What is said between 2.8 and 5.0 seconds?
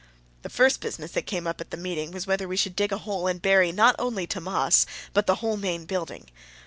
a hole and bury, not only Tammas,